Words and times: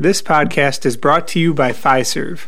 This 0.00 0.22
podcast 0.22 0.86
is 0.86 0.96
brought 0.96 1.26
to 1.28 1.40
you 1.40 1.52
by 1.52 1.72
Fiserv. 1.72 2.46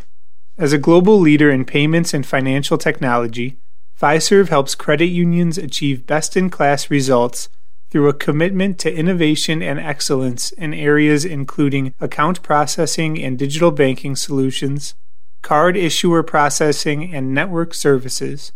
As 0.57 0.71
a 0.71 0.77
global 0.77 1.19
leader 1.19 1.51
in 1.51 1.65
payments 1.65 2.13
and 2.13 2.25
financial 2.25 2.77
technology, 2.77 3.57
Fiserv 4.01 4.47
helps 4.47 4.73
credit 4.73 5.07
unions 5.07 5.57
achieve 5.57 6.07
best 6.07 6.37
in 6.37 6.49
class 6.49 6.89
results 6.89 7.49
through 7.89 8.07
a 8.07 8.13
commitment 8.13 8.79
to 8.79 8.95
innovation 8.95 9.61
and 9.61 9.81
excellence 9.81 10.53
in 10.53 10.73
areas 10.73 11.25
including 11.25 11.93
account 11.99 12.41
processing 12.41 13.21
and 13.21 13.37
digital 13.37 13.71
banking 13.71 14.15
solutions, 14.15 14.95
card 15.41 15.75
issuer 15.75 16.23
processing 16.23 17.13
and 17.13 17.33
network 17.33 17.73
services, 17.73 18.53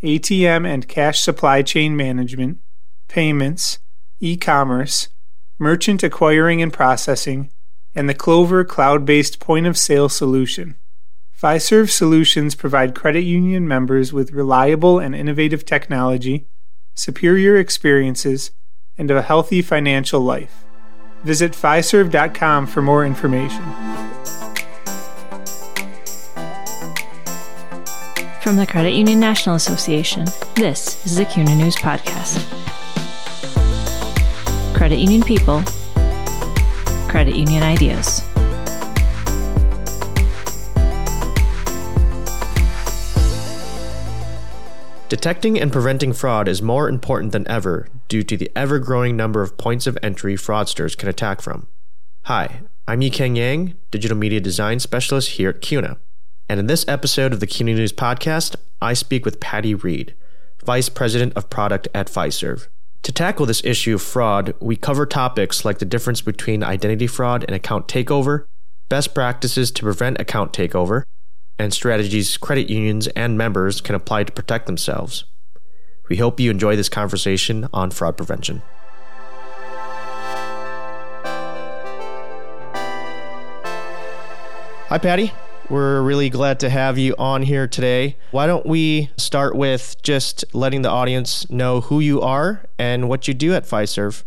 ATM 0.00 0.64
and 0.64 0.86
cash 0.86 1.18
supply 1.18 1.60
chain 1.60 1.96
management, 1.96 2.58
payments, 3.08 3.80
e 4.20 4.36
commerce, 4.36 5.08
merchant 5.58 6.04
acquiring 6.04 6.62
and 6.62 6.72
processing, 6.72 7.50
and 7.98 8.08
the 8.08 8.14
Clover 8.14 8.64
cloud 8.64 9.04
based 9.04 9.40
point 9.40 9.66
of 9.66 9.76
sale 9.76 10.08
solution. 10.08 10.76
Fiserv 11.36 11.90
solutions 11.90 12.54
provide 12.54 12.94
credit 12.94 13.22
union 13.22 13.66
members 13.66 14.12
with 14.12 14.30
reliable 14.30 15.00
and 15.00 15.16
innovative 15.16 15.66
technology, 15.66 16.46
superior 16.94 17.56
experiences, 17.56 18.52
and 18.96 19.10
a 19.10 19.22
healthy 19.22 19.62
financial 19.62 20.20
life. 20.20 20.64
Visit 21.24 21.52
Fiserv.com 21.52 22.68
for 22.68 22.82
more 22.82 23.04
information. 23.04 23.64
From 28.40 28.54
the 28.54 28.66
Credit 28.68 28.92
Union 28.92 29.18
National 29.18 29.56
Association, 29.56 30.26
this 30.54 31.04
is 31.04 31.16
the 31.16 31.24
CUNA 31.24 31.56
News 31.56 31.74
Podcast. 31.74 32.46
Credit 34.72 35.00
Union 35.00 35.22
People, 35.22 35.64
Credit 37.08 37.34
Union 37.34 37.62
Ideas. 37.62 38.22
Detecting 45.08 45.58
and 45.58 45.72
preventing 45.72 46.12
fraud 46.12 46.48
is 46.48 46.60
more 46.60 46.86
important 46.86 47.32
than 47.32 47.48
ever 47.48 47.88
due 48.08 48.22
to 48.22 48.36
the 48.36 48.50
ever 48.54 48.78
growing 48.78 49.16
number 49.16 49.40
of 49.40 49.56
points 49.56 49.86
of 49.86 49.96
entry 50.02 50.34
fraudsters 50.34 50.96
can 50.96 51.08
attack 51.08 51.40
from. 51.40 51.66
Hi, 52.24 52.60
I'm 52.86 53.00
Yikeng 53.00 53.38
Yang, 53.38 53.74
Digital 53.90 54.18
Media 54.18 54.38
Design 54.38 54.78
Specialist 54.78 55.30
here 55.30 55.48
at 55.48 55.62
CUNA. 55.62 55.96
And 56.46 56.60
in 56.60 56.66
this 56.66 56.86
episode 56.86 57.32
of 57.32 57.40
the 57.40 57.46
CUNA 57.46 57.74
News 57.74 57.92
Podcast, 57.92 58.54
I 58.82 58.92
speak 58.92 59.24
with 59.24 59.40
Patty 59.40 59.74
Reed, 59.74 60.14
Vice 60.62 60.90
President 60.90 61.32
of 61.34 61.48
Product 61.48 61.88
at 61.94 62.08
Fiserv. 62.08 62.68
To 63.08 63.12
tackle 63.12 63.46
this 63.46 63.64
issue 63.64 63.94
of 63.94 64.02
fraud, 64.02 64.52
we 64.60 64.76
cover 64.76 65.06
topics 65.06 65.64
like 65.64 65.78
the 65.78 65.86
difference 65.86 66.20
between 66.20 66.62
identity 66.62 67.06
fraud 67.06 67.42
and 67.42 67.54
account 67.54 67.88
takeover, 67.88 68.44
best 68.90 69.14
practices 69.14 69.70
to 69.70 69.82
prevent 69.82 70.20
account 70.20 70.52
takeover, 70.52 71.04
and 71.58 71.72
strategies 71.72 72.36
credit 72.36 72.68
unions 72.68 73.06
and 73.16 73.38
members 73.38 73.80
can 73.80 73.94
apply 73.94 74.24
to 74.24 74.32
protect 74.32 74.66
themselves. 74.66 75.24
We 76.10 76.16
hope 76.16 76.38
you 76.38 76.50
enjoy 76.50 76.76
this 76.76 76.90
conversation 76.90 77.66
on 77.72 77.92
fraud 77.92 78.18
prevention. 78.18 78.60
Hi, 84.90 84.98
Patty. 85.00 85.32
We're 85.70 86.00
really 86.00 86.30
glad 86.30 86.60
to 86.60 86.70
have 86.70 86.96
you 86.96 87.14
on 87.18 87.42
here 87.42 87.68
today. 87.68 88.16
Why 88.30 88.46
don't 88.46 88.64
we 88.64 89.10
start 89.18 89.54
with 89.54 89.96
just 90.02 90.42
letting 90.54 90.80
the 90.80 90.88
audience 90.88 91.48
know 91.50 91.82
who 91.82 92.00
you 92.00 92.22
are 92.22 92.64
and 92.78 93.06
what 93.06 93.28
you 93.28 93.34
do 93.34 93.52
at 93.52 93.64
Fiserv? 93.64 94.24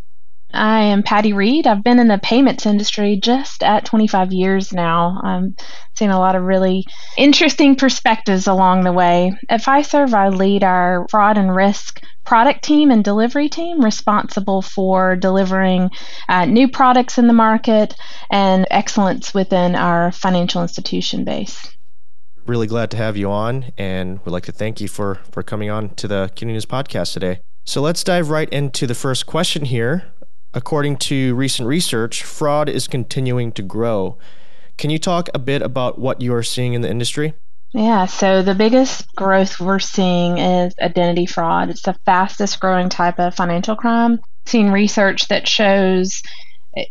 I 0.53 0.81
am 0.83 1.03
Patty 1.03 1.33
Reed. 1.33 1.67
I've 1.67 1.83
been 1.83 1.99
in 1.99 2.07
the 2.07 2.17
payments 2.17 2.65
industry 2.65 3.17
just 3.17 3.63
at 3.63 3.85
25 3.85 4.33
years 4.33 4.73
now. 4.73 5.19
I'm 5.23 5.55
seeing 5.95 6.11
a 6.11 6.19
lot 6.19 6.35
of 6.35 6.43
really 6.43 6.85
interesting 7.17 7.75
perspectives 7.75 8.47
along 8.47 8.83
the 8.83 8.91
way. 8.91 9.33
At 9.49 9.61
Fiserv, 9.61 10.13
I 10.13 10.29
lead 10.29 10.63
our 10.63 11.07
fraud 11.09 11.37
and 11.37 11.55
risk 11.55 12.01
product 12.25 12.63
team 12.63 12.91
and 12.91 13.03
delivery 13.03 13.49
team 13.49 13.83
responsible 13.83 14.61
for 14.61 15.15
delivering 15.15 15.89
uh, 16.29 16.45
new 16.45 16.67
products 16.67 17.17
in 17.17 17.27
the 17.27 17.33
market 17.33 17.95
and 18.29 18.67
excellence 18.71 19.33
within 19.33 19.75
our 19.75 20.11
financial 20.11 20.61
institution 20.61 21.23
base. 21.23 21.67
Really 22.45 22.67
glad 22.67 22.91
to 22.91 22.97
have 22.97 23.17
you 23.17 23.29
on 23.29 23.71
and 23.77 24.19
would 24.25 24.31
like 24.31 24.45
to 24.45 24.51
thank 24.51 24.81
you 24.81 24.87
for, 24.87 25.19
for 25.31 25.43
coming 25.43 25.69
on 25.69 25.89
to 25.95 26.07
the 26.07 26.31
CUNA 26.35 26.53
News 26.53 26.65
podcast 26.65 27.13
today. 27.13 27.41
So 27.65 27.81
let's 27.81 28.03
dive 28.03 28.29
right 28.29 28.49
into 28.49 28.87
the 28.87 28.95
first 28.95 29.27
question 29.27 29.65
here. 29.65 30.11
According 30.53 30.97
to 30.97 31.33
recent 31.35 31.67
research, 31.67 32.23
fraud 32.23 32.67
is 32.67 32.87
continuing 32.87 33.51
to 33.53 33.61
grow. 33.61 34.17
Can 34.77 34.89
you 34.89 34.99
talk 34.99 35.29
a 35.33 35.39
bit 35.39 35.61
about 35.61 35.99
what 35.99 36.21
you 36.21 36.33
are 36.33 36.43
seeing 36.43 36.73
in 36.73 36.81
the 36.81 36.89
industry? 36.89 37.33
Yeah, 37.73 38.05
so 38.05 38.41
the 38.41 38.55
biggest 38.55 39.15
growth 39.15 39.59
we're 39.59 39.79
seeing 39.79 40.37
is 40.39 40.73
identity 40.81 41.25
fraud. 41.25 41.69
It's 41.69 41.83
the 41.83 41.95
fastest 42.05 42.59
growing 42.59 42.89
type 42.89 43.17
of 43.17 43.33
financial 43.33 43.77
crime. 43.77 44.19
Seen 44.45 44.71
research 44.71 45.27
that 45.29 45.47
shows 45.47 46.21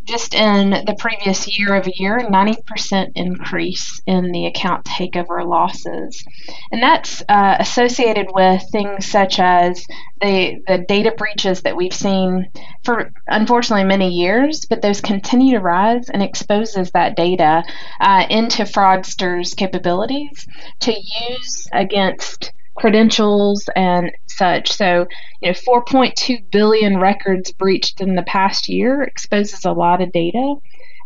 just 0.04 0.34
in 0.34 0.70
the 0.70 0.96
previous 0.98 1.58
year 1.58 1.74
of 1.74 1.86
a 1.86 1.92
year, 1.94 2.18
90% 2.18 3.12
increase 3.14 4.00
in 4.06 4.30
the 4.30 4.46
account 4.46 4.84
takeover 4.84 5.46
losses. 5.46 6.22
And 6.70 6.82
that's 6.82 7.22
uh, 7.28 7.56
associated 7.58 8.28
with 8.32 8.62
things 8.70 9.06
such 9.06 9.38
as 9.38 9.86
the, 10.20 10.62
the 10.66 10.84
data 10.86 11.14
breaches 11.16 11.62
that 11.62 11.76
we've 11.76 11.94
seen 11.94 12.50
for 12.84 13.10
unfortunately 13.26 13.84
many 13.84 14.10
years, 14.10 14.66
but 14.68 14.82
those 14.82 15.00
continue 15.00 15.54
to 15.54 15.60
rise 15.60 16.10
and 16.10 16.22
exposes 16.22 16.90
that 16.90 17.16
data 17.16 17.62
uh, 18.00 18.26
into 18.28 18.64
fraudsters' 18.64 19.56
capabilities 19.56 20.46
to 20.80 20.92
use 20.92 21.68
against 21.72 22.52
credentials 22.80 23.68
and 23.76 24.10
such. 24.26 24.72
So, 24.72 25.06
you 25.40 25.50
know, 25.50 25.54
4.2 25.54 26.50
billion 26.50 26.98
records 26.98 27.52
breached 27.52 28.00
in 28.00 28.14
the 28.14 28.22
past 28.22 28.68
year 28.68 29.02
exposes 29.02 29.64
a 29.64 29.72
lot 29.72 30.00
of 30.00 30.12
data 30.12 30.54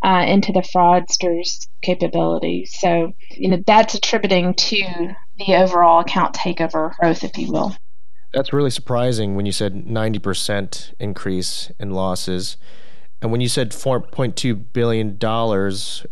uh, 0.03 0.25
into 0.27 0.51
the 0.51 0.61
fraudsters' 0.61 1.67
capability. 1.81 2.65
So, 2.65 3.13
you 3.31 3.49
know, 3.49 3.61
that's 3.67 3.93
attributing 3.93 4.53
to 4.53 5.15
the 5.37 5.55
overall 5.55 5.99
account 5.99 6.33
takeover 6.33 6.95
growth, 6.95 7.23
if 7.23 7.37
you 7.37 7.51
will. 7.51 7.75
That's 8.33 8.53
really 8.53 8.69
surprising 8.69 9.35
when 9.35 9.45
you 9.45 9.51
said 9.51 9.73
90% 9.73 10.93
increase 10.99 11.71
in 11.79 11.91
losses. 11.91 12.57
And 13.21 13.31
when 13.31 13.41
you 13.41 13.49
said 13.49 13.71
$4.2 13.71 14.65
billion, 14.73 15.17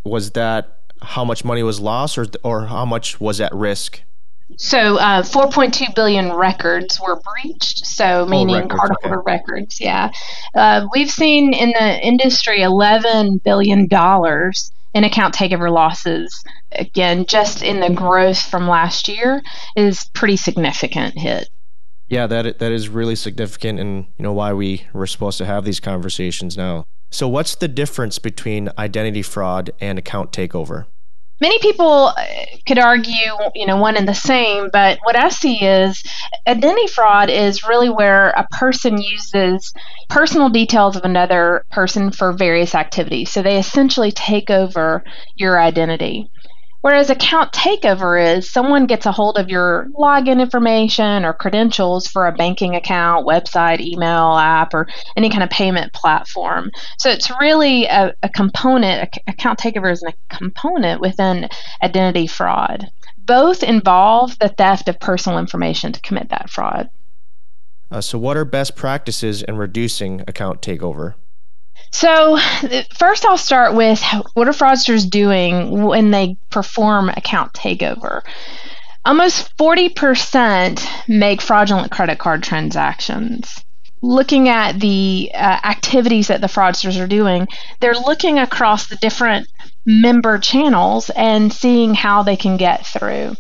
was 0.04 0.32
that 0.32 0.80
how 1.02 1.26
much 1.26 1.46
money 1.46 1.64
was 1.64 1.80
lost 1.80 2.18
or, 2.18 2.26
or 2.44 2.66
how 2.68 2.86
much 2.86 3.20
was 3.20 3.40
at 3.40 3.54
risk? 3.54 4.02
So, 4.58 4.98
uh, 4.98 5.24
4.2 5.24 5.96
billion 5.96 6.34
records 6.34 7.00
were 7.00 7.20
breached. 7.20 7.86
So, 7.86 8.26
meaning 8.26 8.56
records, 8.56 8.74
cardholder 8.74 9.18
okay. 9.18 9.24
records. 9.26 9.82
Yeah, 9.82 10.12
uh, 10.54 10.88
we've 10.94 11.10
seen 11.10 11.54
in 11.54 11.70
the 11.70 12.00
industry 12.06 12.62
11 12.62 13.38
billion 13.44 13.88
dollars 13.88 14.72
in 14.94 15.04
account 15.04 15.34
takeover 15.34 15.72
losses. 15.72 16.44
Again, 16.74 17.26
just 17.26 17.64
in 17.64 17.80
the 17.80 17.90
growth 17.90 18.42
from 18.42 18.68
last 18.68 19.08
year 19.08 19.42
is 19.76 20.06
pretty 20.14 20.38
significant 20.38 21.18
hit. 21.18 21.50
Yeah, 22.08 22.28
that 22.28 22.60
that 22.60 22.72
is 22.72 22.90
really 22.90 23.16
significant, 23.16 23.80
and 23.80 24.06
you 24.18 24.24
know 24.24 24.34
why 24.34 24.54
we 24.54 24.86
were 24.94 25.08
supposed 25.08 25.38
to 25.40 25.46
have 25.46 25.66
these 25.66 25.80
conversations 25.80 26.56
now. 26.58 26.86
So, 27.12 27.28
what's 27.28 27.56
the 27.56 27.68
difference 27.68 28.20
between 28.20 28.70
identity 28.78 29.22
fraud 29.22 29.72
and 29.80 29.98
account 29.98 30.32
takeover? 30.32 30.86
Many 31.44 31.60
people 31.60 32.14
uh, 32.16 32.26
could 32.66 32.80
argue, 32.80 33.34
you 33.54 33.66
know, 33.66 33.76
one 33.76 33.98
and 33.98 34.08
the 34.08 34.16
same, 34.16 34.70
but 34.72 34.98
what 35.04 35.18
I 35.18 35.28
see 35.28 35.62
is 35.62 36.02
identity 36.48 36.88
fraud 36.88 37.30
is 37.30 37.68
really 37.68 37.90
where 37.90 38.30
a 38.30 38.48
person 38.50 38.98
uses 38.98 39.74
personal 40.10 40.48
details 40.48 40.96
of 40.96 41.04
another 41.04 41.66
person 41.70 42.12
for 42.12 42.32
various 42.32 42.74
activities. 42.74 43.30
So 43.30 43.42
they 43.42 43.60
essentially 43.60 44.14
take 44.14 44.50
over 44.50 45.04
your 45.36 45.60
identity. 45.60 46.32
Whereas 46.84 47.10
account 47.10 47.54
takeover 47.54 48.36
is 48.36 48.52
someone 48.52 48.88
gets 48.88 49.06
a 49.06 49.12
hold 49.14 49.38
of 49.38 49.48
your 49.48 49.88
login 49.98 50.42
information 50.42 51.24
or 51.24 51.32
credentials 51.32 52.10
for 52.10 52.28
a 52.28 52.34
banking 52.34 52.76
account, 52.76 53.26
website, 53.26 53.80
email, 53.80 54.38
app, 54.38 54.74
or 54.74 54.90
any 55.16 55.30
kind 55.30 55.44
of 55.44 55.50
payment 55.50 55.94
platform. 55.94 56.70
So 56.98 57.10
it's 57.10 57.32
really 57.40 57.86
a, 57.86 58.14
a 58.22 58.28
component, 58.28 59.18
account 59.28 59.60
takeover 59.60 59.94
is 59.94 60.04
a 60.04 60.12
component 60.28 61.00
within 61.00 61.48
identity 61.82 62.28
fraud. 62.28 62.92
Both 63.18 63.64
involve 63.64 64.38
the 64.40 64.50
theft 64.50 64.90
of 64.90 65.00
personal 65.00 65.40
information 65.40 65.94
to 65.94 66.02
commit 66.02 66.28
that 66.32 66.50
fraud. 66.50 66.90
Uh, 67.92 68.02
so, 68.02 68.18
what 68.18 68.36
are 68.36 68.44
best 68.44 68.76
practices 68.76 69.42
in 69.42 69.56
reducing 69.56 70.20
account 70.28 70.62
takeover? 70.62 71.14
So, 71.94 72.40
first, 72.98 73.24
I'll 73.24 73.38
start 73.38 73.76
with 73.76 74.04
what 74.34 74.48
are 74.48 74.52
fraudsters 74.52 75.08
doing 75.08 75.84
when 75.86 76.10
they 76.10 76.38
perform 76.50 77.10
account 77.10 77.54
takeover? 77.54 78.24
Almost 79.06 79.56
40% 79.58 81.08
make 81.08 81.40
fraudulent 81.40 81.92
credit 81.92 82.18
card 82.18 82.42
transactions. 82.42 83.64
Looking 84.04 84.50
at 84.50 84.80
the 84.82 85.32
uh, 85.34 85.38
activities 85.64 86.28
that 86.28 86.42
the 86.42 86.48
fraudsters 86.48 87.02
are 87.02 87.08
doing, 87.08 87.48
they're 87.80 87.94
looking 87.94 88.38
across 88.38 88.88
the 88.88 88.98
different 88.98 89.48
member 89.86 90.38
channels 90.38 91.10
and 91.10 91.52
seeing 91.52 91.94
how 91.94 92.24
they 92.24 92.36
can 92.36 92.58
get 92.58 92.86
through. 92.86 93.36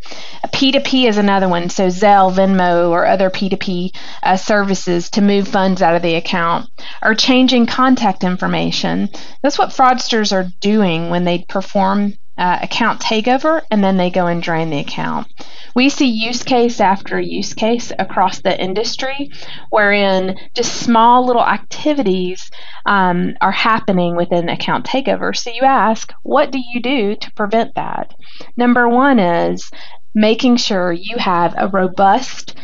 P2P 0.47 1.09
is 1.09 1.17
another 1.17 1.49
one, 1.49 1.69
so 1.69 1.87
Zelle, 1.87 2.33
Venmo, 2.33 2.89
or 2.89 3.05
other 3.05 3.29
P2P 3.29 3.93
uh, 4.23 4.37
services 4.37 5.09
to 5.11 5.21
move 5.21 5.49
funds 5.49 5.81
out 5.81 5.95
of 5.95 6.01
the 6.01 6.15
account, 6.15 6.69
or 7.01 7.13
changing 7.13 7.65
contact 7.65 8.23
information. 8.23 9.09
That's 9.41 9.57
what 9.57 9.69
fraudsters 9.69 10.31
are 10.31 10.49
doing 10.61 11.09
when 11.09 11.25
they 11.25 11.39
perform 11.49 12.13
uh, 12.37 12.59
account 12.61 12.99
takeover 12.99 13.61
and 13.69 13.83
then 13.83 13.97
they 13.97 14.09
go 14.09 14.27
and 14.27 14.41
drain 14.41 14.69
the 14.69 14.79
account. 14.79 15.27
We 15.75 15.89
see 15.89 16.07
use 16.07 16.43
case 16.43 16.79
after 16.79 17.19
use 17.19 17.53
case 17.53 17.91
across 17.97 18.41
the 18.41 18.59
industry 18.59 19.29
wherein 19.69 20.37
just 20.53 20.81
small 20.81 21.25
little 21.25 21.45
activities 21.45 22.49
um, 22.85 23.35
are 23.41 23.51
happening 23.51 24.15
within 24.15 24.49
account 24.49 24.85
takeover. 24.85 25.35
So 25.35 25.51
you 25.51 25.61
ask, 25.63 26.11
what 26.23 26.51
do 26.51 26.59
you 26.59 26.81
do 26.81 27.15
to 27.15 27.31
prevent 27.33 27.75
that? 27.75 28.13
Number 28.57 28.89
one 28.89 29.19
is 29.19 29.69
making 30.15 30.57
sure 30.57 30.91
you 30.91 31.17
have 31.17 31.53
a 31.57 31.67
robust, 31.67 32.55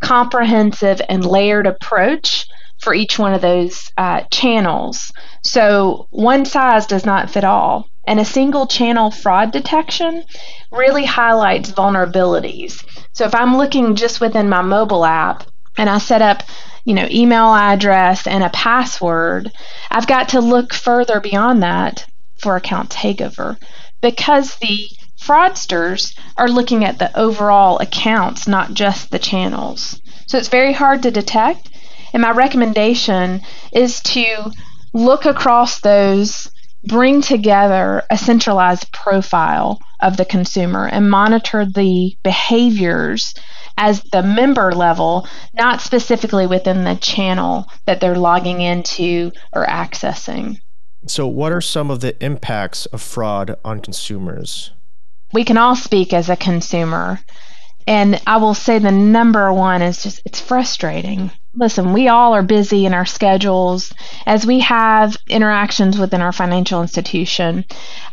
comprehensive, 0.00 1.00
and 1.08 1.24
layered 1.24 1.66
approach 1.66 2.46
for 2.80 2.94
each 2.94 3.18
one 3.18 3.34
of 3.34 3.40
those 3.40 3.90
uh, 3.98 4.22
channels. 4.30 5.12
So 5.42 6.06
one 6.10 6.44
size 6.44 6.86
does 6.86 7.04
not 7.04 7.30
fit 7.30 7.44
all 7.44 7.88
and 8.08 8.18
a 8.18 8.24
single 8.24 8.66
channel 8.66 9.10
fraud 9.10 9.52
detection 9.52 10.24
really 10.72 11.04
highlights 11.04 11.70
vulnerabilities. 11.70 12.82
So 13.12 13.26
if 13.26 13.34
I'm 13.34 13.58
looking 13.58 13.96
just 13.96 14.18
within 14.18 14.48
my 14.48 14.62
mobile 14.62 15.04
app 15.04 15.44
and 15.76 15.90
I 15.90 15.98
set 15.98 16.22
up, 16.22 16.42
you 16.86 16.94
know, 16.94 17.06
email 17.10 17.54
address 17.54 18.26
and 18.26 18.42
a 18.42 18.48
password, 18.48 19.52
I've 19.90 20.06
got 20.06 20.30
to 20.30 20.40
look 20.40 20.72
further 20.72 21.20
beyond 21.20 21.62
that 21.62 22.06
for 22.38 22.56
account 22.56 22.88
takeover 22.88 23.58
because 24.00 24.56
the 24.56 24.88
fraudsters 25.20 26.18
are 26.38 26.48
looking 26.48 26.86
at 26.86 26.98
the 26.98 27.14
overall 27.18 27.78
accounts, 27.78 28.48
not 28.48 28.72
just 28.72 29.10
the 29.10 29.18
channels. 29.18 30.00
So 30.26 30.38
it's 30.38 30.48
very 30.48 30.72
hard 30.72 31.02
to 31.02 31.10
detect. 31.10 31.68
And 32.14 32.22
my 32.22 32.30
recommendation 32.30 33.42
is 33.70 34.00
to 34.00 34.50
look 34.94 35.26
across 35.26 35.80
those 35.80 36.50
bring 36.86 37.22
together 37.22 38.02
a 38.10 38.18
centralized 38.18 38.92
profile 38.92 39.78
of 40.00 40.16
the 40.16 40.24
consumer 40.24 40.86
and 40.86 41.10
monitor 41.10 41.64
the 41.64 42.16
behaviors 42.22 43.34
as 43.76 44.02
the 44.12 44.22
member 44.22 44.72
level, 44.72 45.26
not 45.54 45.80
specifically 45.80 46.46
within 46.46 46.84
the 46.84 46.96
channel 46.96 47.66
that 47.86 48.00
they're 48.00 48.18
logging 48.18 48.60
into 48.60 49.32
or 49.52 49.66
accessing. 49.66 50.60
So, 51.06 51.26
what 51.26 51.52
are 51.52 51.60
some 51.60 51.90
of 51.90 52.00
the 52.00 52.22
impacts 52.24 52.86
of 52.86 53.00
fraud 53.00 53.56
on 53.64 53.80
consumers? 53.80 54.72
We 55.32 55.44
can 55.44 55.56
all 55.56 55.76
speak 55.76 56.12
as 56.12 56.28
a 56.28 56.36
consumer. 56.36 57.20
And 57.86 58.20
I 58.26 58.36
will 58.36 58.54
say 58.54 58.78
the 58.78 58.90
number 58.90 59.50
one 59.52 59.80
is 59.80 60.02
just 60.02 60.20
it's 60.26 60.40
frustrating 60.40 61.30
listen, 61.58 61.92
we 61.92 62.08
all 62.08 62.34
are 62.34 62.42
busy 62.42 62.86
in 62.86 62.94
our 62.94 63.06
schedules 63.06 63.92
as 64.26 64.46
we 64.46 64.60
have 64.60 65.16
interactions 65.28 65.98
within 65.98 66.22
our 66.22 66.32
financial 66.32 66.80
institution. 66.80 67.64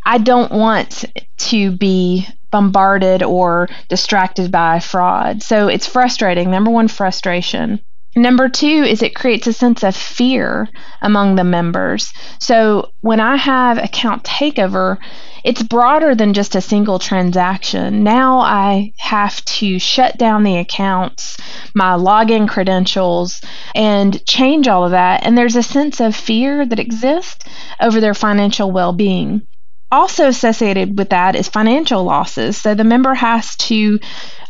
I 0.03 0.17
don't 0.17 0.51
want 0.51 1.05
to 1.37 1.71
be 1.77 2.27
bombarded 2.51 3.21
or 3.21 3.69
distracted 3.89 4.51
by 4.51 4.79
fraud. 4.79 5.43
So 5.43 5.67
it's 5.67 5.87
frustrating. 5.87 6.49
Number 6.49 6.71
one, 6.71 6.87
frustration. 6.87 7.81
Number 8.17 8.47
two 8.47 8.85
is 8.87 9.01
it 9.01 9.13
creates 9.13 9.45
a 9.45 9.51
sense 9.51 9.83
of 9.83 9.93
fear 9.93 10.69
among 11.01 11.35
the 11.35 11.43
members. 11.43 12.13
So 12.39 12.91
when 13.01 13.19
I 13.19 13.35
have 13.35 13.77
account 13.77 14.23
takeover, 14.23 14.97
it's 15.43 15.61
broader 15.61 16.15
than 16.15 16.33
just 16.33 16.55
a 16.55 16.61
single 16.61 16.97
transaction. 16.97 18.03
Now 18.03 18.39
I 18.39 18.93
have 18.97 19.43
to 19.45 19.79
shut 19.79 20.17
down 20.17 20.43
the 20.43 20.57
accounts, 20.57 21.37
my 21.75 21.97
login 21.97 22.47
credentials, 22.47 23.41
and 23.75 24.25
change 24.25 24.69
all 24.69 24.85
of 24.85 24.91
that. 24.91 25.23
And 25.25 25.37
there's 25.37 25.57
a 25.57 25.63
sense 25.63 25.99
of 25.99 26.15
fear 26.15 26.65
that 26.65 26.79
exists 26.79 27.45
over 27.81 27.99
their 27.99 28.13
financial 28.13 28.71
well 28.71 28.93
being. 28.93 29.45
Also, 29.91 30.27
associated 30.27 30.97
with 30.97 31.09
that 31.09 31.35
is 31.35 31.47
financial 31.47 32.03
losses. 32.03 32.57
So 32.57 32.73
the 32.73 32.83
member 32.85 33.13
has 33.13 33.55
to 33.57 33.99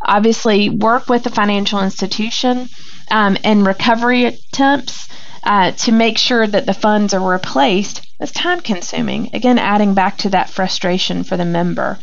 obviously 0.04 0.70
work 0.70 1.10
with 1.10 1.24
the 1.24 1.30
financial 1.30 1.82
institution 1.82 2.70
um, 3.12 3.38
and 3.44 3.66
recovery 3.66 4.25
attempts 4.25 5.07
uh, 5.44 5.72
to 5.72 5.92
make 5.92 6.18
sure 6.18 6.46
that 6.46 6.66
the 6.66 6.74
funds 6.74 7.13
are 7.13 7.31
replaced 7.31 8.06
that's 8.19 8.31
time 8.31 8.62
consuming. 8.62 9.30
Again, 9.34 9.60
adding 9.60 9.94
back 9.94 10.18
to 10.19 10.30
that 10.30 10.50
frustration 10.50 11.24
for 11.24 11.36
the 11.36 11.46
member. 11.46 12.00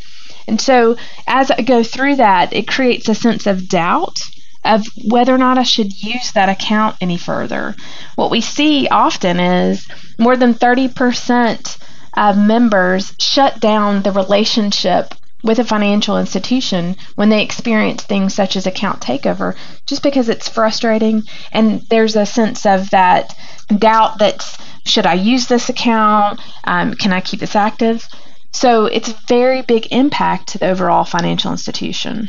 And 0.47 0.61
so 0.61 0.97
as 1.27 1.51
I 1.51 1.63
go 1.63 1.83
through 1.83 2.17
that, 2.17 2.53
it 2.53 2.69
creates 2.69 3.09
a 3.09 3.15
sense 3.15 3.47
of 3.47 3.69
doubt 3.69 4.21
of 4.65 4.87
whether 5.09 5.35
or 5.35 5.39
not 5.39 5.59
I 5.59 5.63
should 5.63 6.03
use 6.03 6.33
that 6.33 6.49
account 6.49 6.97
any 7.01 7.17
further. 7.17 7.75
What 8.15 8.31
we 8.31 8.41
see 8.41 8.87
often 8.89 9.41
is 9.41 9.87
more 10.19 10.37
than 10.37 10.55
30% 10.55 11.79
of 12.17 12.39
members 12.39 13.15
shut 13.19 13.59
down 13.59 14.03
the 14.03 14.13
relationship 14.13 15.15
with 15.43 15.59
a 15.59 15.65
financial 15.65 16.19
institution 16.19 16.97
when 17.15 17.29
they 17.29 17.43
experience 17.43 18.03
things 18.03 18.35
such 18.35 18.57
as 18.57 18.67
account 18.67 19.01
takeover 19.01 19.57
just 19.87 20.03
because 20.03 20.29
it's 20.29 20.49
frustrating 20.49 21.23
and 21.53 21.83
there's 21.91 22.17
a 22.17 22.27
sense 22.27 22.65
of 22.65 22.91
that 22.91 23.35
doubt 23.79 24.19
that's 24.19 24.57
should 24.85 25.07
I 25.07 25.15
use 25.15 25.47
this 25.47 25.69
account? 25.69 26.41
Um, 26.65 26.95
can 26.95 27.13
I 27.13 27.21
keep 27.21 27.41
this 27.41 27.55
active? 27.57 28.07
So 28.53 28.87
it's 28.87 29.09
a 29.09 29.19
very 29.29 29.63
big 29.63 29.87
impact 29.93 30.49
to 30.51 30.59
the 30.59 30.69
overall 30.69 31.05
financial 31.05 31.53
institution. 31.53 32.29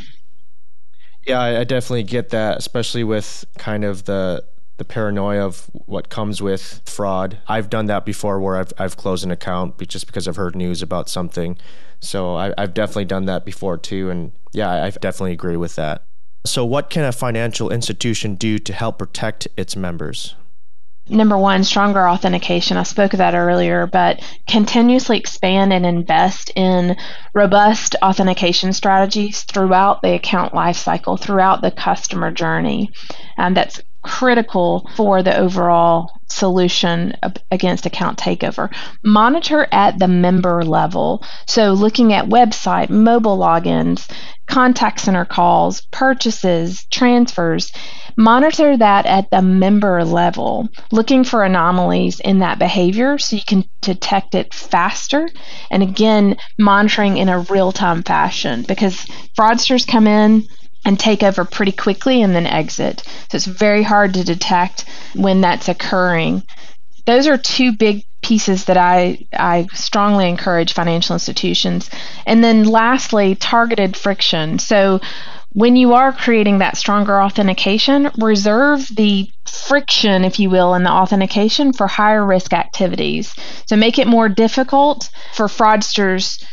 Yeah, 1.25 1.42
I 1.42 1.63
definitely 1.63 2.04
get 2.04 2.30
that, 2.30 2.57
especially 2.57 3.04
with 3.04 3.45
kind 3.57 3.83
of 3.83 4.06
the 4.06 4.44
the 4.77 4.85
paranoia 4.85 5.45
of 5.45 5.69
what 5.73 6.09
comes 6.09 6.41
with 6.41 6.81
fraud. 6.85 7.39
I've 7.47 7.69
done 7.69 7.85
that 7.87 8.05
before, 8.05 8.39
where 8.39 8.57
I've 8.57 8.73
I've 8.77 8.97
closed 8.97 9.23
an 9.23 9.31
account 9.31 9.77
just 9.87 10.07
because 10.07 10.27
I've 10.27 10.35
heard 10.35 10.55
news 10.55 10.81
about 10.81 11.09
something. 11.09 11.57
So 11.99 12.35
I, 12.35 12.53
have 12.57 12.73
definitely 12.73 13.05
done 13.05 13.25
that 13.25 13.45
before 13.45 13.77
too, 13.77 14.09
and 14.09 14.31
yeah, 14.51 14.83
I 14.83 14.89
definitely 14.89 15.31
agree 15.31 15.57
with 15.57 15.75
that. 15.75 16.03
So, 16.45 16.65
what 16.65 16.89
can 16.89 17.05
a 17.05 17.11
financial 17.11 17.69
institution 17.69 18.35
do 18.35 18.59
to 18.59 18.73
help 18.73 18.99
protect 18.99 19.47
its 19.55 19.75
members? 19.75 20.35
number 21.09 21.37
one, 21.37 21.63
stronger 21.63 22.07
authentication. 22.07 22.77
I 22.77 22.83
spoke 22.83 23.13
of 23.13 23.17
that 23.17 23.35
earlier, 23.35 23.87
but 23.87 24.21
continuously 24.47 25.17
expand 25.17 25.73
and 25.73 25.85
invest 25.85 26.51
in 26.55 26.95
robust 27.33 27.95
authentication 28.01 28.74
strategies 28.74 29.43
throughout 29.43 30.01
the 30.01 30.13
account 30.13 30.53
lifecycle, 30.53 31.19
throughout 31.19 31.62
the 31.62 31.71
customer 31.71 32.31
journey. 32.31 32.91
And 33.38 33.57
that's 33.57 33.81
critical 34.03 34.89
for 34.95 35.24
the 35.24 35.38
overall 35.38 36.12
solution 36.27 37.13
against 37.51 37.86
account 37.86 38.17
takeover. 38.17 38.74
Monitor 39.03 39.67
at 39.72 40.00
the 40.00 40.07
member 40.07 40.63
level. 40.63 41.24
So, 41.48 41.74
looking 41.74 42.13
at 42.13 42.25
website, 42.25 42.89
mobile 42.89 43.38
logins, 43.38 44.10
contact 44.48 45.00
center 45.00 45.25
calls, 45.25 45.81
purchases, 45.91 46.86
transfers 46.91 47.72
Monitor 48.15 48.77
that 48.77 49.05
at 49.05 49.31
the 49.31 49.41
member 49.41 50.03
level, 50.03 50.67
looking 50.91 51.24
for 51.24 51.43
anomalies 51.43 52.19
in 52.19 52.39
that 52.39 52.60
behavior 52.60 53.17
so 53.17 53.36
you 53.36 53.41
can 53.45 53.65
detect 53.81 54.36
it 54.36 54.53
faster. 54.53 55.27
And 55.72 55.81
again, 55.81 56.38
monitoring 56.60 57.17
in 57.17 57.29
a 57.29 57.39
real 57.39 57.72
time 57.72 58.03
fashion 58.03 58.63
because 58.67 59.05
fraudsters 59.38 59.88
come 59.88 60.07
in 60.07 60.48
and 60.85 60.99
take 60.99 61.23
over 61.23 61.45
pretty 61.45 61.71
quickly 61.71 62.21
and 62.21 62.35
then 62.35 62.45
exit. 62.45 63.03
So 63.29 63.35
it's 63.35 63.45
very 63.45 63.83
hard 63.83 64.13
to 64.15 64.23
detect 64.23 64.85
when 65.15 65.41
that's 65.41 65.69
occurring. 65.69 66.43
Those 67.05 67.27
are 67.27 67.37
two 67.37 67.73
big 67.73 68.05
pieces 68.21 68.65
that 68.65 68.77
I, 68.77 69.25
I 69.33 69.67
strongly 69.73 70.29
encourage 70.29 70.73
financial 70.73 71.13
institutions. 71.13 71.89
And 72.25 72.43
then 72.43 72.63
lastly, 72.63 73.35
targeted 73.35 73.97
friction. 73.97 74.59
So 74.59 75.01
when 75.51 75.75
you 75.75 75.93
are 75.93 76.11
creating 76.11 76.59
that 76.59 76.77
stronger 76.77 77.21
authentication, 77.21 78.09
reserve 78.17 78.87
the 78.95 79.29
friction, 79.45 80.25
if 80.25 80.39
you 80.39 80.49
will, 80.49 80.73
in 80.73 80.83
the 80.83 80.91
authentication 80.91 81.73
for 81.73 81.85
higher 81.85 82.25
risk 82.25 82.53
activities. 82.53 83.35
So 83.67 83.75
make 83.75 83.99
it 83.99 84.07
more 84.07 84.29
difficult 84.29 85.09
for 85.33 85.45
fraudsters 85.45 86.43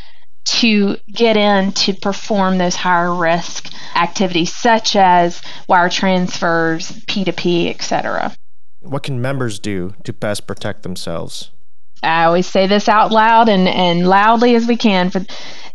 to 0.45 0.97
get 1.13 1.37
in 1.37 1.73
to 1.73 1.95
perform 1.95 2.59
those 2.59 2.77
higher 2.77 3.15
risk 3.15 3.73
activities, 3.95 4.55
such 4.55 4.97
as 4.97 5.43
wire 5.69 5.89
transfers, 5.89 6.91
P2P, 7.07 7.71
etc. 7.71 8.35
What 8.81 9.03
can 9.03 9.21
members 9.21 9.59
do 9.59 9.95
to 10.05 10.13
best 10.13 10.47
protect 10.47 10.83
themselves? 10.83 11.51
I 12.03 12.25
always 12.25 12.47
say 12.47 12.67
this 12.67 12.89
out 12.89 13.13
loud 13.13 13.49
and, 13.49 13.69
and 13.69 14.09
loudly 14.09 14.55
as 14.55 14.67
we 14.67 14.77
can 14.77 15.11
for 15.11 15.21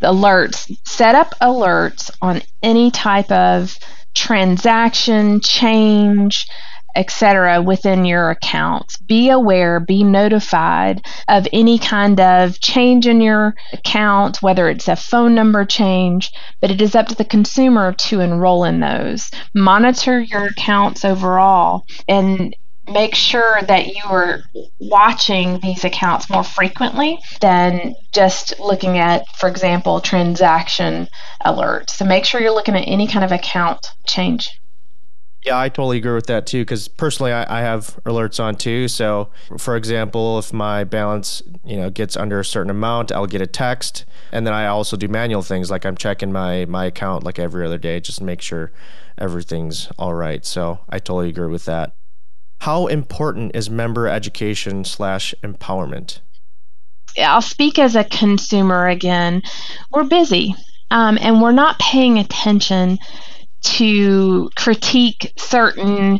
alerts. 0.01 0.75
Set 0.87 1.13
up 1.13 1.35
alerts 1.41 2.09
on 2.21 2.41
any 2.63 2.89
type 2.89 3.31
of 3.31 3.77
transaction, 4.15 5.39
change, 5.41 6.47
etc., 6.95 7.61
within 7.61 8.05
your 8.05 8.29
accounts. 8.29 8.97
Be 8.97 9.29
aware, 9.29 9.79
be 9.79 10.03
notified 10.03 11.05
of 11.27 11.47
any 11.51 11.77
kind 11.77 12.19
of 12.19 12.59
change 12.59 13.07
in 13.07 13.21
your 13.21 13.55
account, 13.73 14.41
whether 14.41 14.69
it's 14.69 14.87
a 14.87 14.95
phone 14.95 15.35
number 15.35 15.65
change, 15.65 16.31
but 16.61 16.71
it 16.71 16.81
is 16.81 16.95
up 16.95 17.07
to 17.07 17.15
the 17.15 17.25
consumer 17.25 17.93
to 17.93 18.19
enroll 18.19 18.63
in 18.63 18.79
those. 18.79 19.29
Monitor 19.53 20.19
your 20.19 20.45
accounts 20.45 21.05
overall 21.05 21.85
and 22.07 22.55
make 22.87 23.15
sure 23.15 23.61
that 23.63 23.87
you 23.87 24.03
are 24.05 24.41
watching 24.79 25.59
these 25.61 25.83
accounts 25.83 26.29
more 26.29 26.43
frequently 26.43 27.17
than 27.41 27.95
just 28.13 28.59
looking 28.59 28.97
at, 28.97 29.27
for 29.37 29.49
example, 29.49 29.99
transaction 29.99 31.07
alerts. 31.43 31.91
So 31.91 32.05
make 32.05 32.25
sure 32.25 32.41
you're 32.41 32.53
looking 32.53 32.75
at 32.75 32.87
any 32.87 33.07
kind 33.07 33.25
of 33.25 33.31
account 33.31 33.87
change. 34.05 34.49
Yeah, 35.45 35.59
I 35.59 35.69
totally 35.69 35.97
agree 35.97 36.15
with 36.15 36.25
that 36.25 36.47
too. 36.47 36.61
Because 36.61 36.87
personally, 36.87 37.31
I, 37.31 37.59
I, 37.59 37.61
have 37.61 37.99
alerts 38.03 38.43
on 38.43 38.55
too. 38.55 38.87
So, 38.87 39.29
for 39.59 39.75
example, 39.75 40.39
if 40.39 40.51
my 40.51 40.83
balance 40.83 41.43
you 41.63 41.77
know 41.77 41.91
gets 41.91 42.17
under 42.17 42.39
a 42.39 42.45
certain 42.45 42.71
amount, 42.71 43.11
I'll 43.11 43.27
get 43.27 43.41
a 43.41 43.47
text, 43.47 44.05
and 44.31 44.47
then 44.47 44.55
I 44.55 44.65
also 44.65 44.97
do 44.97 45.07
manual 45.07 45.43
things 45.43 45.69
like 45.69 45.85
I'm 45.85 45.95
checking 45.95 46.31
my 46.31 46.65
my 46.65 46.85
account 46.85 47.23
like 47.23 47.37
every 47.37 47.63
other 47.63 47.77
day 47.77 47.99
just 47.99 48.17
to 48.17 48.23
make 48.23 48.41
sure 48.41 48.71
everything's 49.19 49.87
all 49.99 50.15
right. 50.15 50.43
So, 50.43 50.79
I 50.89 50.97
totally 50.97 51.29
agree 51.29 51.51
with 51.51 51.65
that. 51.65 51.93
How 52.61 52.87
important 52.87 53.55
is 53.55 53.69
member 53.69 54.07
education 54.07 54.83
slash 54.83 55.35
empowerment? 55.43 56.21
I'll 57.19 57.41
speak 57.43 57.77
as 57.77 57.95
a 57.95 58.03
consumer 58.03 58.87
again. 58.87 59.43
We're 59.91 60.05
busy, 60.05 60.55
um, 60.89 61.19
and 61.21 61.39
we're 61.39 61.51
not 61.51 61.77
paying 61.77 62.17
attention 62.17 62.97
to 63.65 64.49
critique 64.55 65.33
certain 65.37 66.19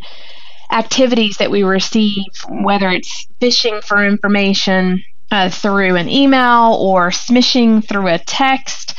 activities 0.71 1.37
that 1.37 1.51
we 1.51 1.63
receive, 1.63 2.25
whether 2.49 2.89
it's 2.89 3.27
phishing 3.39 3.83
for 3.83 4.03
information 4.05 5.03
uh, 5.31 5.49
through 5.49 5.95
an 5.95 6.09
email 6.09 6.77
or 6.79 7.09
smishing 7.09 7.85
through 7.87 8.07
a 8.07 8.19
text 8.19 8.93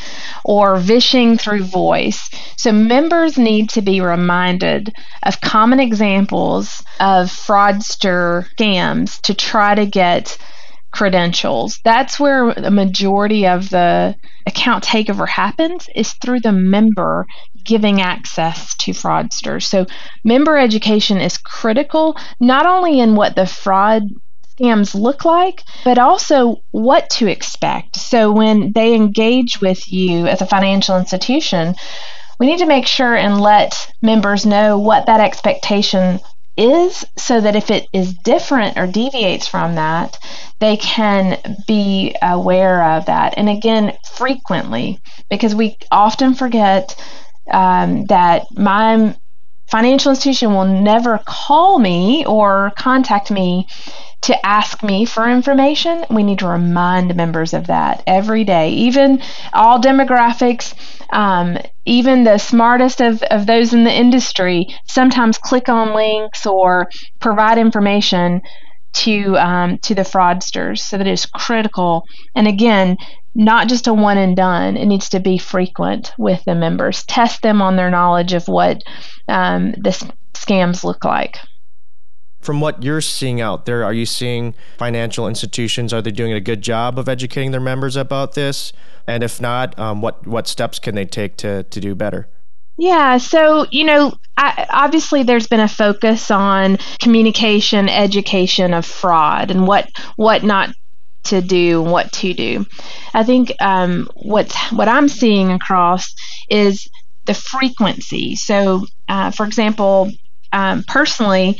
or 0.44 0.76
vishing 0.76 1.36
through 1.36 1.64
voice. 1.64 2.28
So 2.56 2.72
members 2.72 3.38
need 3.38 3.70
to 3.70 3.82
be 3.82 4.00
reminded 4.00 4.92
of 5.22 5.40
common 5.40 5.80
examples 5.80 6.82
of 7.00 7.28
fraudster 7.28 8.46
scams 8.56 9.20
to 9.22 9.34
try 9.34 9.74
to 9.74 9.86
get 9.86 10.36
credentials. 10.92 11.78
That's 11.84 12.18
where 12.18 12.54
the 12.54 12.70
majority 12.70 13.46
of 13.46 13.68
the 13.70 14.16
account 14.46 14.84
takeover 14.84 15.28
happens 15.28 15.88
is 15.94 16.12
through 16.14 16.40
the 16.40 16.52
member 16.52 17.26
giving 17.66 18.00
access 18.00 18.74
to 18.76 18.92
fraudsters. 18.92 19.64
So 19.64 19.86
member 20.24 20.56
education 20.56 21.18
is 21.18 21.38
critical 21.38 22.16
not 22.40 22.66
only 22.66 23.00
in 23.00 23.14
what 23.14 23.36
the 23.36 23.46
fraud 23.46 24.02
scams 24.58 24.94
look 24.94 25.24
like, 25.24 25.62
but 25.84 25.98
also 25.98 26.62
what 26.70 27.10
to 27.10 27.26
expect. 27.26 27.96
So 27.96 28.32
when 28.32 28.72
they 28.72 28.94
engage 28.94 29.60
with 29.60 29.92
you 29.92 30.26
as 30.26 30.40
a 30.40 30.46
financial 30.46 30.98
institution, 30.98 31.74
we 32.38 32.46
need 32.46 32.58
to 32.58 32.66
make 32.66 32.86
sure 32.86 33.14
and 33.14 33.40
let 33.40 33.90
members 34.02 34.46
know 34.46 34.78
what 34.78 35.06
that 35.06 35.20
expectation 35.20 36.20
is 36.56 37.04
so 37.16 37.40
that 37.40 37.56
if 37.56 37.70
it 37.70 37.86
is 37.92 38.14
different 38.14 38.78
or 38.78 38.86
deviates 38.86 39.46
from 39.46 39.74
that, 39.74 40.18
they 40.58 40.76
can 40.76 41.38
be 41.66 42.16
aware 42.22 42.82
of 42.92 43.06
that. 43.06 43.34
And 43.36 43.48
again, 43.48 43.92
frequently, 44.14 45.00
because 45.28 45.54
we 45.54 45.76
often 45.90 46.34
forget 46.34 46.94
um, 47.50 48.04
that 48.06 48.46
my 48.56 49.16
financial 49.68 50.10
institution 50.10 50.52
will 50.52 50.64
never 50.64 51.20
call 51.26 51.78
me 51.78 52.24
or 52.26 52.72
contact 52.76 53.30
me 53.30 53.66
to 54.22 54.46
ask 54.46 54.82
me 54.82 55.04
for 55.04 55.28
information. 55.28 56.04
We 56.10 56.22
need 56.22 56.40
to 56.40 56.48
remind 56.48 57.14
members 57.14 57.54
of 57.54 57.66
that 57.68 58.02
every 58.06 58.44
day. 58.44 58.70
Even 58.70 59.22
all 59.52 59.80
demographics, 59.80 60.74
um, 61.12 61.58
even 61.84 62.24
the 62.24 62.38
smartest 62.38 63.00
of, 63.00 63.22
of 63.24 63.46
those 63.46 63.72
in 63.72 63.84
the 63.84 63.92
industry, 63.92 64.66
sometimes 64.86 65.38
click 65.38 65.68
on 65.68 65.94
links 65.94 66.46
or 66.46 66.88
provide 67.20 67.58
information 67.58 68.42
to 68.96 69.36
um, 69.38 69.78
to 69.78 69.94
the 69.94 70.02
fraudsters. 70.02 70.80
So 70.80 70.98
that 70.98 71.06
is 71.06 71.26
critical. 71.26 72.04
And 72.34 72.46
again, 72.46 72.96
not 73.34 73.68
just 73.68 73.86
a 73.86 73.94
one 73.94 74.18
and 74.18 74.36
done. 74.36 74.76
It 74.76 74.86
needs 74.86 75.08
to 75.10 75.20
be 75.20 75.38
frequent 75.38 76.12
with 76.18 76.42
the 76.44 76.54
members. 76.54 77.04
Test 77.04 77.42
them 77.42 77.60
on 77.60 77.76
their 77.76 77.90
knowledge 77.90 78.32
of 78.32 78.48
what 78.48 78.82
um, 79.28 79.72
the 79.72 80.12
scams 80.34 80.84
look 80.84 81.04
like 81.04 81.36
from 82.46 82.60
what 82.60 82.80
you're 82.84 83.00
seeing 83.00 83.40
out 83.40 83.66
there, 83.66 83.82
are 83.82 83.92
you 83.92 84.06
seeing 84.06 84.54
financial 84.78 85.26
institutions 85.26 85.92
are 85.92 86.00
they 86.00 86.12
doing 86.12 86.32
a 86.32 86.40
good 86.40 86.62
job 86.62 86.96
of 86.96 87.08
educating 87.08 87.50
their 87.50 87.60
members 87.60 87.96
about 87.96 88.34
this? 88.34 88.72
And 89.04 89.24
if 89.24 89.40
not, 89.40 89.76
um, 89.78 90.00
what 90.00 90.24
what 90.26 90.46
steps 90.46 90.78
can 90.78 90.94
they 90.94 91.04
take 91.04 91.36
to 91.38 91.64
to 91.64 91.80
do 91.80 91.96
better? 91.96 92.28
Yeah, 92.78 93.18
so 93.18 93.66
you 93.70 93.84
know, 93.84 94.12
I, 94.36 94.66
obviously 94.70 95.22
there's 95.22 95.46
been 95.46 95.60
a 95.60 95.68
focus 95.68 96.30
on 96.30 96.78
communication, 97.00 97.88
education 97.88 98.74
of 98.74 98.84
fraud, 98.84 99.50
and 99.50 99.66
what 99.66 99.88
what 100.16 100.44
not 100.44 100.70
to 101.24 101.40
do 101.40 101.82
and 101.82 101.92
what 101.92 102.12
to 102.12 102.34
do. 102.34 102.66
I 103.14 103.24
think 103.24 103.52
um, 103.60 104.08
what's 104.14 104.54
what 104.72 104.88
I'm 104.88 105.08
seeing 105.08 105.52
across 105.52 106.14
is 106.50 106.86
the 107.24 107.34
frequency. 107.34 108.36
So, 108.36 108.86
uh, 109.08 109.30
for 109.30 109.46
example, 109.46 110.10
um, 110.52 110.84
personally, 110.86 111.58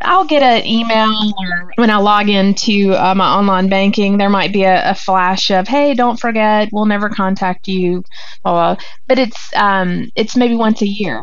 I'll 0.00 0.26
get 0.26 0.42
an 0.42 0.66
email 0.66 1.32
or 1.38 1.72
when 1.76 1.90
I 1.90 1.96
log 1.96 2.28
into 2.28 2.92
uh, 2.92 3.14
my 3.14 3.26
online 3.26 3.68
banking, 3.68 4.18
there 4.18 4.30
might 4.30 4.52
be 4.52 4.64
a, 4.64 4.90
a, 4.90 4.94
flash 4.94 5.50
of, 5.50 5.68
"Hey, 5.68 5.94
don't 5.94 6.18
forget, 6.18 6.68
we'll 6.72 6.86
never 6.86 7.08
contact 7.08 7.68
you." 7.68 8.04
Blah, 8.44 8.52
blah. 8.52 8.84
But 9.06 9.18
it's 9.18 9.50
um, 9.54 10.10
it's 10.14 10.36
maybe 10.36 10.56
once 10.56 10.82
a 10.82 10.86
year, 10.86 11.22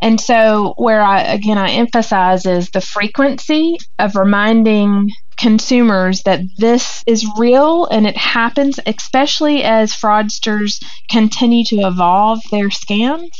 and 0.00 0.20
so 0.20 0.74
where 0.76 1.02
I 1.02 1.22
again 1.22 1.58
I 1.58 1.70
emphasize 1.70 2.46
is 2.46 2.70
the 2.70 2.80
frequency 2.80 3.78
of 3.98 4.16
reminding 4.16 5.10
consumers 5.38 6.22
that 6.22 6.40
this 6.58 7.02
is 7.06 7.26
real 7.36 7.86
and 7.86 8.06
it 8.06 8.16
happens, 8.16 8.78
especially 8.86 9.62
as 9.64 9.92
fraudsters 9.92 10.82
continue 11.10 11.64
to 11.64 11.76
evolve 11.80 12.40
their 12.50 12.68
scams 12.68 13.30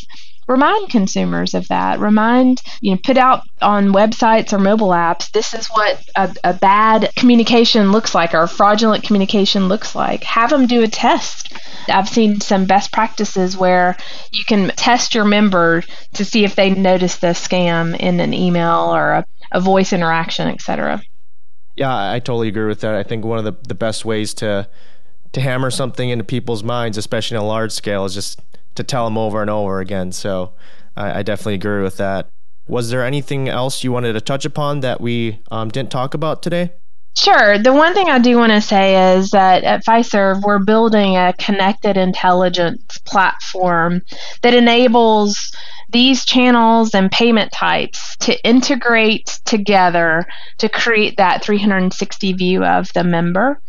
remind 0.48 0.90
consumers 0.90 1.54
of 1.54 1.68
that. 1.68 2.00
Remind, 2.00 2.62
you 2.80 2.92
know, 2.92 3.00
put 3.02 3.16
out 3.16 3.42
on 3.60 3.88
websites 3.88 4.52
or 4.52 4.58
mobile 4.58 4.88
apps, 4.88 5.30
this 5.32 5.54
is 5.54 5.66
what 5.68 6.02
a, 6.16 6.34
a 6.44 6.54
bad 6.54 7.10
communication 7.16 7.92
looks 7.92 8.14
like 8.14 8.34
or 8.34 8.46
fraudulent 8.46 9.04
communication 9.04 9.68
looks 9.68 9.94
like. 9.94 10.22
Have 10.24 10.50
them 10.50 10.66
do 10.66 10.82
a 10.82 10.88
test. 10.88 11.52
I've 11.88 12.08
seen 12.08 12.40
some 12.40 12.66
best 12.66 12.92
practices 12.92 13.56
where 13.56 13.96
you 14.32 14.44
can 14.44 14.68
test 14.70 15.14
your 15.14 15.24
member 15.24 15.82
to 16.14 16.24
see 16.24 16.44
if 16.44 16.54
they 16.54 16.70
notice 16.70 17.16
the 17.16 17.28
scam 17.28 17.98
in 17.98 18.20
an 18.20 18.34
email 18.34 18.94
or 18.94 19.12
a, 19.12 19.26
a 19.52 19.60
voice 19.60 19.92
interaction, 19.92 20.48
etc. 20.48 21.02
Yeah, 21.76 22.12
I 22.12 22.18
totally 22.18 22.48
agree 22.48 22.66
with 22.66 22.80
that. 22.80 22.94
I 22.94 23.02
think 23.02 23.24
one 23.24 23.38
of 23.38 23.44
the, 23.44 23.54
the 23.66 23.74
best 23.74 24.04
ways 24.04 24.34
to 24.34 24.68
to 25.32 25.40
hammer 25.40 25.70
something 25.70 26.10
into 26.10 26.24
people's 26.24 26.62
minds, 26.62 26.98
especially 26.98 27.38
on 27.38 27.44
a 27.44 27.46
large 27.46 27.72
scale, 27.72 28.04
is 28.04 28.12
just 28.12 28.38
to 28.74 28.82
tell 28.82 29.04
them 29.04 29.18
over 29.18 29.40
and 29.40 29.50
over 29.50 29.80
again. 29.80 30.12
So 30.12 30.52
I, 30.96 31.20
I 31.20 31.22
definitely 31.22 31.54
agree 31.54 31.82
with 31.82 31.96
that. 31.98 32.28
Was 32.68 32.90
there 32.90 33.04
anything 33.04 33.48
else 33.48 33.82
you 33.82 33.92
wanted 33.92 34.12
to 34.14 34.20
touch 34.20 34.44
upon 34.44 34.80
that 34.80 35.00
we 35.00 35.40
um, 35.50 35.68
didn't 35.68 35.90
talk 35.90 36.14
about 36.14 36.42
today? 36.42 36.72
Sure. 37.16 37.58
The 37.58 37.74
one 37.74 37.92
thing 37.92 38.08
I 38.08 38.18
do 38.18 38.38
want 38.38 38.52
to 38.52 38.60
say 38.60 39.14
is 39.16 39.30
that 39.30 39.64
at 39.64 39.84
Fiserv, 39.84 40.42
we're 40.42 40.64
building 40.64 41.16
a 41.16 41.34
connected 41.38 41.98
intelligence 41.98 42.98
platform 43.04 44.00
that 44.40 44.54
enables 44.54 45.52
these 45.90 46.24
channels 46.24 46.94
and 46.94 47.10
payment 47.10 47.52
types 47.52 48.16
to 48.20 48.42
integrate 48.46 49.40
together 49.44 50.24
to 50.58 50.68
create 50.70 51.18
that 51.18 51.44
360 51.44 52.32
view 52.32 52.64
of 52.64 52.90
the 52.94 53.04
member. 53.04 53.60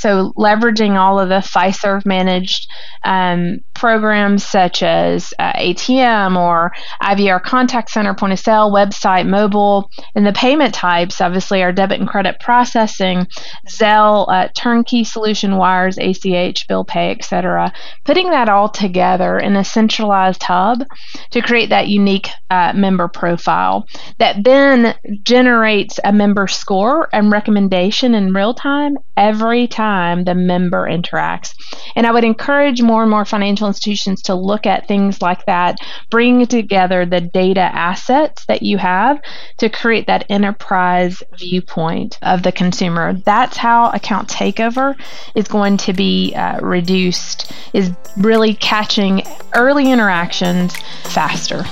So, 0.00 0.32
leveraging 0.36 0.98
all 0.98 1.18
of 1.18 1.28
the 1.28 1.36
Fiserv 1.36 2.06
managed 2.06 2.68
um, 3.04 3.58
programs 3.74 4.44
such 4.44 4.82
as 4.82 5.32
uh, 5.38 5.52
ATM 5.52 6.36
or 6.36 6.72
IVR 7.02 7.42
contact 7.42 7.90
center, 7.90 8.14
point 8.14 8.32
of 8.32 8.38
sale, 8.38 8.70
website, 8.72 9.28
mobile, 9.28 9.90
and 10.14 10.26
the 10.26 10.32
payment 10.32 10.74
types 10.74 11.20
obviously 11.20 11.62
are 11.62 11.72
debit 11.72 12.00
and 12.00 12.08
credit 12.08 12.40
processing, 12.40 13.26
Zelle, 13.68 14.26
uh, 14.28 14.48
turnkey 14.54 15.04
solution 15.04 15.56
wires, 15.56 15.98
ACH, 15.98 16.66
bill 16.68 16.84
pay, 16.84 17.10
etc. 17.10 17.72
Putting 18.04 18.30
that 18.30 18.48
all 18.48 18.68
together 18.68 19.38
in 19.38 19.56
a 19.56 19.64
centralized 19.64 20.42
hub 20.42 20.84
to 21.30 21.40
create 21.40 21.70
that 21.70 21.88
unique 21.88 22.28
uh, 22.50 22.72
member 22.74 23.08
profile 23.08 23.86
that 24.18 24.42
then 24.44 24.94
generates 25.22 25.98
a 26.04 26.12
member 26.12 26.46
score 26.46 27.08
and 27.12 27.30
recommendation 27.30 28.14
in 28.14 28.32
real 28.32 28.54
time 28.54 28.96
every 29.16 29.66
time 29.88 30.24
the 30.24 30.34
member 30.34 30.86
interacts. 30.86 31.54
And 31.96 32.06
I 32.06 32.12
would 32.12 32.24
encourage 32.24 32.82
more 32.82 33.02
and 33.02 33.10
more 33.10 33.24
financial 33.24 33.68
institutions 33.68 34.22
to 34.22 34.34
look 34.34 34.66
at 34.66 34.86
things 34.86 35.22
like 35.22 35.46
that, 35.46 35.78
bring 36.10 36.46
together 36.46 37.06
the 37.06 37.20
data 37.20 37.60
assets 37.60 38.44
that 38.46 38.62
you 38.62 38.76
have 38.78 39.20
to 39.58 39.68
create 39.68 40.06
that 40.06 40.26
enterprise 40.28 41.22
viewpoint 41.38 42.18
of 42.22 42.42
the 42.42 42.52
consumer. 42.52 43.14
That's 43.24 43.56
how 43.56 43.90
account 43.90 44.28
takeover 44.28 44.94
is 45.34 45.48
going 45.48 45.78
to 45.78 45.92
be 45.92 46.34
uh, 46.34 46.60
reduced, 46.60 47.52
is 47.72 47.90
really 48.16 48.54
catching 48.54 49.22
early 49.54 49.90
interactions 49.90 50.76
faster. 51.04 51.64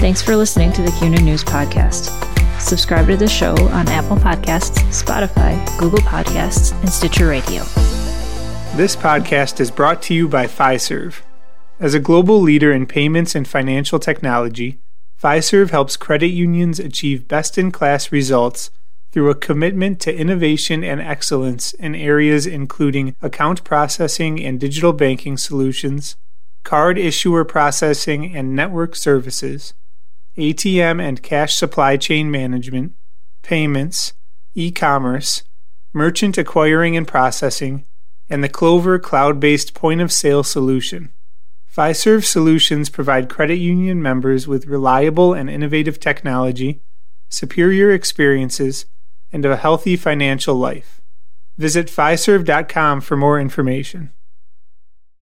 Thanks 0.00 0.22
for 0.22 0.34
listening 0.36 0.72
to 0.72 0.82
the 0.82 0.92
CUNA 0.98 1.20
News 1.20 1.44
Podcast. 1.44 2.29
Subscribe 2.60 3.06
to 3.08 3.16
the 3.16 3.26
show 3.26 3.54
on 3.70 3.88
Apple 3.88 4.16
Podcasts, 4.16 4.78
Spotify, 4.90 5.56
Google 5.78 5.98
Podcasts, 6.00 6.78
and 6.80 6.88
Stitcher 6.88 7.26
Radio. 7.26 7.64
This 8.76 8.94
podcast 8.94 9.58
is 9.60 9.70
brought 9.70 10.02
to 10.02 10.14
you 10.14 10.28
by 10.28 10.46
Fiserv. 10.46 11.22
As 11.80 11.94
a 11.94 11.98
global 11.98 12.38
leader 12.38 12.70
in 12.70 12.86
payments 12.86 13.34
and 13.34 13.48
financial 13.48 13.98
technology, 13.98 14.78
Fiserv 15.20 15.70
helps 15.70 15.96
credit 15.96 16.28
unions 16.28 16.78
achieve 16.78 17.26
best 17.26 17.56
in 17.58 17.72
class 17.72 18.12
results 18.12 18.70
through 19.10 19.30
a 19.30 19.34
commitment 19.34 19.98
to 20.00 20.14
innovation 20.14 20.84
and 20.84 21.00
excellence 21.00 21.72
in 21.72 21.94
areas 21.94 22.46
including 22.46 23.16
account 23.20 23.64
processing 23.64 24.38
and 24.44 24.60
digital 24.60 24.92
banking 24.92 25.36
solutions, 25.36 26.14
card 26.62 26.98
issuer 26.98 27.44
processing 27.44 28.36
and 28.36 28.54
network 28.54 28.94
services, 28.94 29.74
ATM 30.40 31.00
and 31.00 31.22
cash 31.22 31.54
supply 31.54 31.96
chain 31.96 32.30
management, 32.30 32.94
payments, 33.42 34.14
e 34.54 34.72
commerce, 34.72 35.42
merchant 35.92 36.38
acquiring 36.38 36.96
and 36.96 37.06
processing, 37.06 37.84
and 38.28 38.42
the 38.42 38.48
Clover 38.48 38.98
cloud 38.98 39.38
based 39.38 39.74
point 39.74 40.00
of 40.00 40.10
sale 40.10 40.42
solution. 40.42 41.12
Fiserv 41.74 42.24
solutions 42.24 42.88
provide 42.88 43.28
credit 43.28 43.56
union 43.56 44.02
members 44.02 44.48
with 44.48 44.66
reliable 44.66 45.34
and 45.34 45.48
innovative 45.48 46.00
technology, 46.00 46.80
superior 47.28 47.92
experiences, 47.92 48.86
and 49.32 49.44
a 49.44 49.56
healthy 49.56 49.96
financial 49.96 50.56
life. 50.56 51.00
Visit 51.58 51.86
Fiserv.com 51.86 53.00
for 53.02 53.16
more 53.16 53.38
information. 53.38 54.10